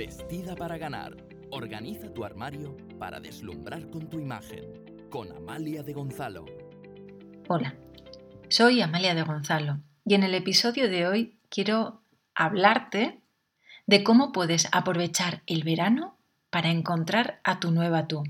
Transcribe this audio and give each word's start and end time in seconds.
Vestida 0.00 0.56
para 0.56 0.78
ganar. 0.78 1.14
Organiza 1.50 2.10
tu 2.14 2.24
armario 2.24 2.74
para 2.98 3.20
deslumbrar 3.20 3.90
con 3.90 4.08
tu 4.08 4.18
imagen. 4.18 4.64
Con 5.10 5.30
Amalia 5.30 5.82
de 5.82 5.92
Gonzalo. 5.92 6.46
Hola, 7.48 7.74
soy 8.48 8.80
Amalia 8.80 9.14
de 9.14 9.24
Gonzalo 9.24 9.80
y 10.06 10.14
en 10.14 10.22
el 10.22 10.34
episodio 10.34 10.88
de 10.88 11.06
hoy 11.06 11.38
quiero 11.50 12.00
hablarte 12.34 13.20
de 13.84 14.02
cómo 14.02 14.32
puedes 14.32 14.68
aprovechar 14.72 15.42
el 15.46 15.64
verano 15.64 16.16
para 16.48 16.70
encontrar 16.70 17.38
a 17.44 17.60
tu 17.60 17.70
nueva 17.70 18.08
tú. 18.08 18.22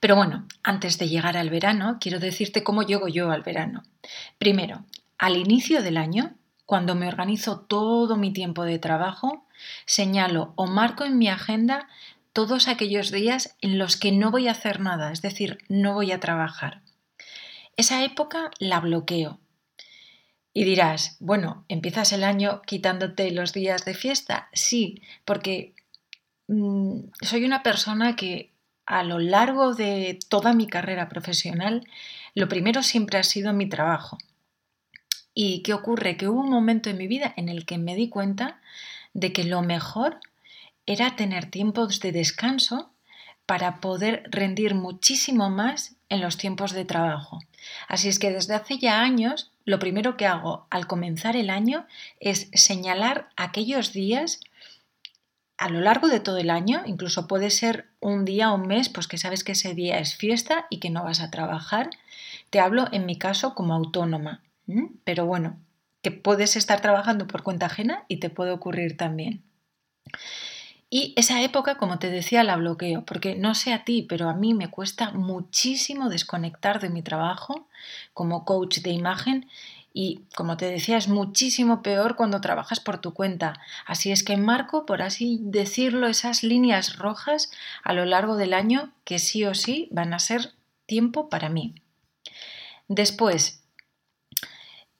Pero 0.00 0.16
bueno, 0.16 0.46
antes 0.62 0.98
de 0.98 1.08
llegar 1.08 1.38
al 1.38 1.48
verano, 1.48 1.96
quiero 1.98 2.20
decirte 2.20 2.62
cómo 2.62 2.82
llego 2.82 3.08
yo 3.08 3.30
al 3.30 3.40
verano. 3.40 3.84
Primero, 4.36 4.84
al 5.16 5.38
inicio 5.38 5.82
del 5.82 5.96
año, 5.96 6.34
cuando 6.66 6.94
me 6.94 7.08
organizo 7.08 7.60
todo 7.60 8.16
mi 8.16 8.32
tiempo 8.32 8.64
de 8.64 8.78
trabajo, 8.78 9.46
señalo 9.86 10.52
o 10.56 10.66
marco 10.66 11.04
en 11.04 11.16
mi 11.16 11.28
agenda 11.28 11.88
todos 12.32 12.68
aquellos 12.68 13.10
días 13.10 13.56
en 13.62 13.78
los 13.78 13.96
que 13.96 14.12
no 14.12 14.30
voy 14.30 14.48
a 14.48 14.50
hacer 14.50 14.80
nada, 14.80 15.10
es 15.12 15.22
decir, 15.22 15.58
no 15.68 15.94
voy 15.94 16.12
a 16.12 16.20
trabajar. 16.20 16.82
Esa 17.76 18.04
época 18.04 18.50
la 18.58 18.80
bloqueo. 18.80 19.38
Y 20.52 20.64
dirás, 20.64 21.16
bueno, 21.20 21.64
¿empiezas 21.68 22.12
el 22.12 22.24
año 22.24 22.62
quitándote 22.66 23.30
los 23.30 23.52
días 23.52 23.84
de 23.84 23.94
fiesta? 23.94 24.48
Sí, 24.52 25.02
porque 25.24 25.74
mm, 26.48 27.10
soy 27.22 27.44
una 27.44 27.62
persona 27.62 28.16
que 28.16 28.52
a 28.86 29.02
lo 29.02 29.18
largo 29.18 29.74
de 29.74 30.18
toda 30.28 30.52
mi 30.52 30.66
carrera 30.66 31.08
profesional, 31.08 31.86
lo 32.34 32.48
primero 32.48 32.82
siempre 32.82 33.18
ha 33.18 33.22
sido 33.22 33.52
mi 33.52 33.68
trabajo. 33.68 34.16
¿Y 35.38 35.60
qué 35.60 35.74
ocurre? 35.74 36.16
Que 36.16 36.28
hubo 36.28 36.40
un 36.40 36.48
momento 36.48 36.88
en 36.88 36.96
mi 36.96 37.06
vida 37.06 37.34
en 37.36 37.50
el 37.50 37.66
que 37.66 37.76
me 37.76 37.94
di 37.94 38.08
cuenta 38.08 38.58
de 39.12 39.34
que 39.34 39.44
lo 39.44 39.60
mejor 39.60 40.18
era 40.86 41.14
tener 41.14 41.50
tiempos 41.50 42.00
de 42.00 42.10
descanso 42.10 42.90
para 43.44 43.82
poder 43.82 44.22
rendir 44.30 44.74
muchísimo 44.74 45.50
más 45.50 45.94
en 46.08 46.22
los 46.22 46.38
tiempos 46.38 46.72
de 46.72 46.86
trabajo. 46.86 47.40
Así 47.86 48.08
es 48.08 48.18
que 48.18 48.30
desde 48.30 48.54
hace 48.54 48.78
ya 48.78 49.02
años, 49.02 49.52
lo 49.66 49.78
primero 49.78 50.16
que 50.16 50.24
hago 50.24 50.66
al 50.70 50.86
comenzar 50.86 51.36
el 51.36 51.50
año 51.50 51.86
es 52.18 52.48
señalar 52.54 53.28
aquellos 53.36 53.92
días 53.92 54.40
a 55.58 55.68
lo 55.68 55.80
largo 55.82 56.08
de 56.08 56.20
todo 56.20 56.38
el 56.38 56.48
año, 56.48 56.82
incluso 56.86 57.26
puede 57.26 57.50
ser 57.50 57.88
un 58.00 58.24
día 58.24 58.52
o 58.52 58.54
un 58.54 58.66
mes, 58.66 58.88
pues 58.88 59.06
que 59.06 59.18
sabes 59.18 59.44
que 59.44 59.52
ese 59.52 59.74
día 59.74 59.98
es 59.98 60.16
fiesta 60.16 60.66
y 60.70 60.78
que 60.78 60.88
no 60.88 61.04
vas 61.04 61.20
a 61.20 61.30
trabajar. 61.30 61.90
Te 62.48 62.58
hablo 62.58 62.86
en 62.90 63.04
mi 63.04 63.18
caso 63.18 63.54
como 63.54 63.74
autónoma, 63.74 64.40
pero 65.04 65.26
bueno, 65.26 65.58
que 66.02 66.10
puedes 66.10 66.56
estar 66.56 66.80
trabajando 66.80 67.26
por 67.26 67.42
cuenta 67.42 67.66
ajena 67.66 68.04
y 68.08 68.18
te 68.18 68.30
puede 68.30 68.52
ocurrir 68.52 68.96
también. 68.96 69.42
Y 70.88 71.14
esa 71.16 71.42
época, 71.42 71.76
como 71.76 71.98
te 71.98 72.10
decía, 72.10 72.44
la 72.44 72.56
bloqueo, 72.56 73.04
porque 73.04 73.34
no 73.34 73.54
sé 73.56 73.72
a 73.72 73.82
ti, 73.84 74.06
pero 74.08 74.28
a 74.28 74.34
mí 74.34 74.54
me 74.54 74.70
cuesta 74.70 75.10
muchísimo 75.10 76.08
desconectar 76.08 76.80
de 76.80 76.90
mi 76.90 77.02
trabajo 77.02 77.66
como 78.14 78.44
coach 78.44 78.78
de 78.78 78.90
imagen 78.90 79.48
y 79.92 80.20
como 80.36 80.56
te 80.56 80.66
decía, 80.66 80.98
es 80.98 81.08
muchísimo 81.08 81.82
peor 81.82 82.16
cuando 82.16 82.40
trabajas 82.40 82.80
por 82.80 82.98
tu 82.98 83.14
cuenta. 83.14 83.58
Así 83.86 84.12
es 84.12 84.22
que 84.22 84.36
marco, 84.36 84.86
por 84.86 85.02
así 85.02 85.40
decirlo, 85.42 86.06
esas 86.06 86.42
líneas 86.42 86.98
rojas 86.98 87.50
a 87.82 87.94
lo 87.94 88.04
largo 88.04 88.36
del 88.36 88.52
año 88.52 88.92
que 89.04 89.18
sí 89.18 89.44
o 89.44 89.54
sí 89.54 89.88
van 89.90 90.12
a 90.12 90.18
ser 90.18 90.52
tiempo 90.84 91.28
para 91.28 91.48
mí. 91.48 91.74
Después, 92.88 93.64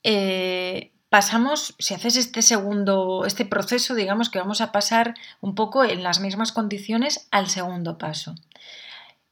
eh, 0.09 0.93
pasamos, 1.09 1.75
si 1.81 1.93
haces 1.93 2.17
este 2.17 2.41
segundo, 2.41 3.25
este 3.27 3.45
proceso, 3.45 3.97
digamos 3.97 4.31
que 4.31 4.39
vamos 4.39 4.61
a 4.61 4.71
pasar 4.71 5.15
un 5.41 5.57
poco 5.57 5.83
en 5.85 6.05
las 6.05 6.21
mismas 6.21 6.53
condiciones 6.53 7.27
al 7.33 7.49
segundo 7.49 7.99
paso. 7.99 8.37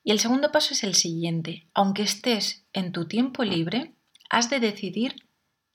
Y 0.03 0.11
el 0.11 0.19
segundo 0.19 0.51
paso 0.51 0.75
es 0.75 0.83
el 0.83 0.97
siguiente. 0.97 1.65
Aunque 1.75 2.03
estés 2.03 2.65
en 2.73 2.91
tu 2.91 3.07
tiempo 3.07 3.45
libre, 3.45 3.95
has 4.29 4.51
de 4.51 4.59
decidir 4.59 5.15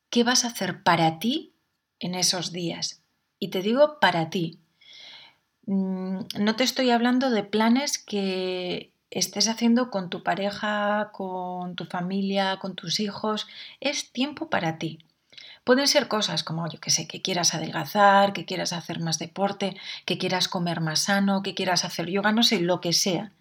qué 0.10 0.26
vas 0.26 0.44
a 0.44 0.50
hacer 0.50 0.84
para 0.84 1.18
ti 1.18 1.54
en 2.00 2.14
esos 2.14 2.52
días. 2.52 3.02
Y 3.40 3.52
te 3.52 3.62
digo 3.62 4.02
para 4.02 4.30
ti. 4.30 4.60
Mm, 5.66 6.20
no 6.40 6.56
te 6.58 6.66
estoy 6.66 6.90
hablando 6.90 7.30
de 7.30 7.44
planes 7.44 7.98
que 7.98 8.92
estés 9.12 9.48
haciendo 9.48 9.90
con 9.90 10.10
tu 10.10 10.24
pareja, 10.24 11.10
con 11.14 11.76
tu 11.76 11.86
familia, 11.86 12.58
con 12.58 12.76
tus 12.76 13.00
hijos. 13.00 13.48
Es 13.80 14.12
tiempo 14.12 14.50
para 14.50 14.78
ti. 14.78 15.00
Pueden 15.64 15.88
ser 15.88 16.08
cosas 16.08 16.44
como, 16.44 16.68
yo 16.68 16.80
que 16.80 16.90
sé, 16.90 17.08
que 17.08 17.22
quieras 17.22 17.54
adelgazar, 17.54 18.34
que 18.34 18.46
quieras 18.46 18.74
hacer 18.74 19.00
más 19.00 19.20
deporte, 19.20 19.76
que 20.06 20.18
quieras 20.18 20.48
comer 20.48 20.82
más 20.82 21.02
sano, 21.02 21.44
que 21.44 21.54
quieras 21.54 21.86
hacer 21.86 22.10
yoga, 22.10 22.32
no 22.32 22.44
sé, 22.44 22.60
lo 22.60 22.82
que 22.82 22.94
sea. 22.94 23.32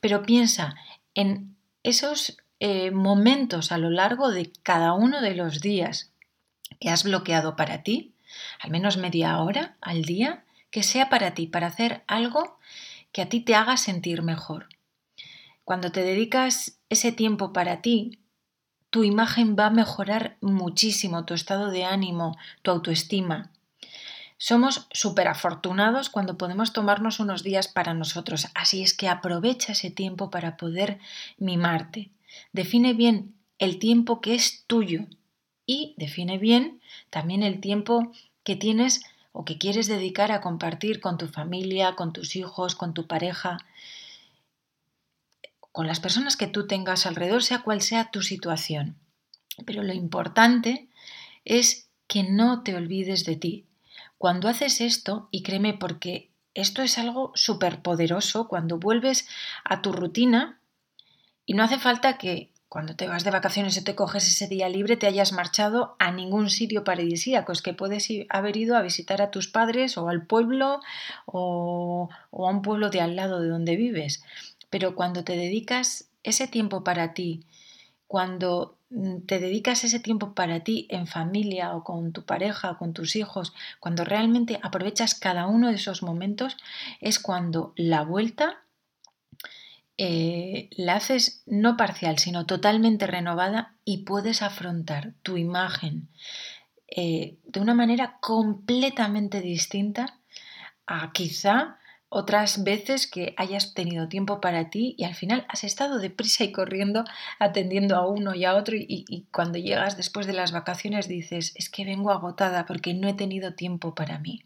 Pero 0.00 0.22
piensa 0.22 0.74
en 1.14 1.56
esos 1.82 2.36
eh, 2.60 2.90
momentos 2.90 3.72
a 3.72 3.78
lo 3.78 3.90
largo 3.90 4.30
de 4.30 4.52
cada 4.62 4.92
uno 4.92 5.20
de 5.20 5.34
los 5.34 5.60
días 5.60 6.12
que 6.80 6.90
has 6.90 7.04
bloqueado 7.04 7.56
para 7.56 7.82
ti, 7.82 8.14
al 8.60 8.70
menos 8.70 8.96
media 8.96 9.38
hora 9.38 9.76
al 9.80 10.02
día, 10.02 10.44
que 10.70 10.82
sea 10.82 11.08
para 11.08 11.34
ti, 11.34 11.46
para 11.46 11.68
hacer 11.68 12.02
algo 12.06 12.58
que 13.12 13.22
a 13.22 13.28
ti 13.28 13.40
te 13.40 13.54
haga 13.54 13.76
sentir 13.76 14.22
mejor. 14.22 14.68
Cuando 15.72 15.90
te 15.90 16.02
dedicas 16.02 16.78
ese 16.90 17.12
tiempo 17.12 17.54
para 17.54 17.80
ti, 17.80 18.18
tu 18.90 19.04
imagen 19.04 19.56
va 19.58 19.68
a 19.68 19.70
mejorar 19.70 20.36
muchísimo, 20.42 21.24
tu 21.24 21.32
estado 21.32 21.70
de 21.70 21.84
ánimo, 21.86 22.36
tu 22.60 22.70
autoestima. 22.70 23.50
Somos 24.36 24.86
súper 24.92 25.28
afortunados 25.28 26.10
cuando 26.10 26.36
podemos 26.36 26.74
tomarnos 26.74 27.20
unos 27.20 27.42
días 27.42 27.68
para 27.68 27.94
nosotros, 27.94 28.48
así 28.54 28.82
es 28.82 28.92
que 28.92 29.08
aprovecha 29.08 29.72
ese 29.72 29.90
tiempo 29.90 30.28
para 30.28 30.58
poder 30.58 30.98
mimarte. 31.38 32.10
Define 32.52 32.92
bien 32.92 33.34
el 33.58 33.78
tiempo 33.78 34.20
que 34.20 34.34
es 34.34 34.64
tuyo 34.66 35.06
y 35.64 35.94
define 35.96 36.36
bien 36.36 36.82
también 37.08 37.42
el 37.42 37.62
tiempo 37.62 38.12
que 38.44 38.56
tienes 38.56 39.06
o 39.32 39.46
que 39.46 39.56
quieres 39.56 39.86
dedicar 39.86 40.32
a 40.32 40.42
compartir 40.42 41.00
con 41.00 41.16
tu 41.16 41.28
familia, 41.28 41.96
con 41.96 42.12
tus 42.12 42.36
hijos, 42.36 42.74
con 42.74 42.92
tu 42.92 43.06
pareja, 43.06 43.56
con 45.72 45.86
las 45.86 46.00
personas 46.00 46.36
que 46.36 46.46
tú 46.46 46.66
tengas 46.66 47.06
alrededor, 47.06 47.42
sea 47.42 47.62
cual 47.62 47.80
sea 47.80 48.10
tu 48.10 48.22
situación. 48.22 48.96
Pero 49.66 49.82
lo 49.82 49.92
importante 49.92 50.88
es 51.44 51.88
que 52.06 52.22
no 52.22 52.62
te 52.62 52.76
olvides 52.76 53.24
de 53.24 53.36
ti. 53.36 53.66
Cuando 54.18 54.48
haces 54.48 54.80
esto, 54.80 55.28
y 55.30 55.42
créeme 55.42 55.74
porque 55.74 56.30
esto 56.54 56.82
es 56.82 56.98
algo 56.98 57.32
súper 57.34 57.80
poderoso, 57.80 58.48
cuando 58.48 58.78
vuelves 58.78 59.26
a 59.64 59.82
tu 59.82 59.92
rutina, 59.92 60.60
y 61.46 61.54
no 61.54 61.64
hace 61.64 61.78
falta 61.78 62.18
que 62.18 62.52
cuando 62.72 62.96
te 62.96 63.06
vas 63.06 63.22
de 63.22 63.30
vacaciones 63.30 63.76
o 63.76 63.84
te 63.84 63.94
coges 63.94 64.26
ese 64.26 64.48
día 64.48 64.66
libre 64.70 64.96
te 64.96 65.06
hayas 65.06 65.32
marchado 65.32 65.94
a 65.98 66.10
ningún 66.10 66.48
sitio 66.48 66.84
paradisíaco, 66.84 67.52
es 67.52 67.60
que 67.60 67.74
puedes 67.74 68.08
haber 68.30 68.56
ido 68.56 68.78
a 68.78 68.80
visitar 68.82 69.20
a 69.20 69.30
tus 69.30 69.46
padres 69.46 69.98
o 69.98 70.08
al 70.08 70.26
pueblo 70.26 70.80
o, 71.26 72.08
o 72.30 72.48
a 72.48 72.50
un 72.50 72.62
pueblo 72.62 72.88
de 72.88 73.02
al 73.02 73.14
lado 73.14 73.42
de 73.42 73.48
donde 73.48 73.76
vives. 73.76 74.22
Pero 74.72 74.94
cuando 74.94 75.22
te 75.22 75.36
dedicas 75.36 76.08
ese 76.22 76.48
tiempo 76.48 76.82
para 76.82 77.12
ti, 77.12 77.44
cuando 78.06 78.78
mm, 78.88 79.26
te 79.26 79.38
dedicas 79.38 79.84
ese 79.84 80.00
tiempo 80.00 80.32
para 80.32 80.60
ti 80.60 80.86
en 80.88 81.06
familia 81.06 81.76
o 81.76 81.84
con 81.84 82.14
tu 82.14 82.24
pareja 82.24 82.70
o 82.70 82.78
con 82.78 82.94
tus 82.94 83.14
hijos, 83.14 83.52
cuando 83.80 84.02
realmente 84.02 84.58
aprovechas 84.62 85.14
cada 85.14 85.46
uno 85.46 85.68
de 85.68 85.74
esos 85.74 86.02
momentos, 86.02 86.56
es 87.02 87.18
cuando 87.18 87.74
la 87.76 88.02
vuelta 88.02 88.62
eh, 89.98 90.70
la 90.70 90.94
haces 90.94 91.42
no 91.44 91.76
parcial, 91.76 92.18
sino 92.18 92.46
totalmente 92.46 93.06
renovada 93.06 93.74
y 93.84 94.04
puedes 94.04 94.40
afrontar 94.40 95.12
tu 95.22 95.36
imagen 95.36 96.08
eh, 96.88 97.36
de 97.44 97.60
una 97.60 97.74
manera 97.74 98.16
completamente 98.22 99.42
distinta 99.42 100.18
a 100.86 101.12
quizá 101.12 101.76
otras 102.12 102.62
veces 102.62 103.06
que 103.06 103.34
hayas 103.38 103.72
tenido 103.72 104.06
tiempo 104.08 104.40
para 104.40 104.68
ti 104.68 104.94
y 104.98 105.04
al 105.04 105.14
final 105.14 105.46
has 105.48 105.64
estado 105.64 105.98
deprisa 105.98 106.44
y 106.44 106.52
corriendo 106.52 107.04
atendiendo 107.38 107.96
a 107.96 108.06
uno 108.06 108.34
y 108.34 108.44
a 108.44 108.54
otro 108.54 108.76
y, 108.76 108.86
y, 108.88 109.26
cuando 109.32 109.58
llegas 109.58 109.96
después 109.96 110.26
de 110.26 110.34
las 110.34 110.52
vacaciones 110.52 111.08
dices 111.08 111.52
es 111.56 111.70
que 111.70 111.84
vengo 111.84 112.10
agotada 112.10 112.66
porque 112.66 112.92
no 112.92 113.08
he 113.08 113.14
tenido 113.14 113.54
tiempo 113.54 113.94
para 113.94 114.18
mí. 114.18 114.44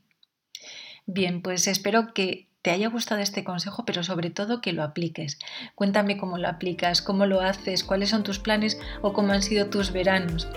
Bien, 1.07 1.43
pues 1.43 1.67
espero 1.67 2.15
que 2.15 2.47
te 2.63 2.71
haya 2.71 2.89
gustado 2.89 3.21
este 3.21 3.45
consejo, 3.45 3.85
pero 3.85 4.03
sobre 4.03 4.31
todo 4.31 4.61
que 4.61 4.73
lo 4.73 4.83
apliques. 4.83 5.39
Cuéntame 5.75 6.17
cómo 6.17 6.39
lo 6.39 6.49
aplicas, 6.49 7.03
cómo 7.03 7.27
lo 7.27 7.41
haces, 7.41 7.85
cuáles 7.85 8.11
son 8.11 8.23
tus 8.23 8.39
planes 8.39 8.81
o 9.03 9.13
cómo 9.13 9.33
han 9.33 9.43
sido 9.43 9.67
tus 9.71 9.93
veranos. 9.93 10.49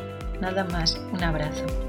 Nada 0.42 0.64
más, 0.64 0.96
un 1.12 1.24
abrazo. 1.24 1.89